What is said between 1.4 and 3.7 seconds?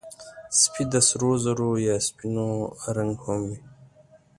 زرو یا سپینو رنګه هم وي.